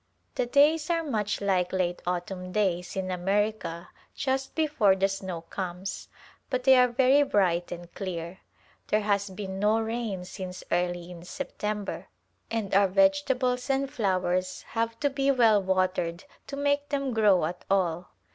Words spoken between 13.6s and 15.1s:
and flowers have to